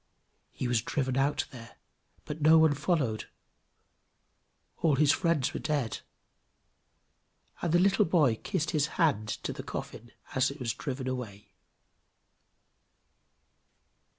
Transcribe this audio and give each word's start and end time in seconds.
He 0.51 0.67
was 0.67 0.81
driven 0.81 1.15
out 1.15 1.45
there, 1.51 1.75
but 2.25 2.41
no 2.41 2.57
one 2.57 2.73
followed; 2.73 3.29
all 4.79 4.95
his 4.95 5.11
friends 5.11 5.53
were 5.53 5.59
dead, 5.59 5.99
and 7.61 7.71
the 7.71 7.77
little 7.77 8.05
boy 8.05 8.37
kissed 8.41 8.71
his 8.71 8.87
hand 8.97 9.27
to 9.43 9.53
the 9.53 9.61
coffin 9.61 10.11
as 10.33 10.49
it 10.49 10.59
was 10.59 10.73
driven 10.73 11.07
away. 11.07 11.51